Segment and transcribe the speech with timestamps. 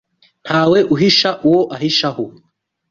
[0.45, 2.23] Ntawe uhisha uwo ahishaho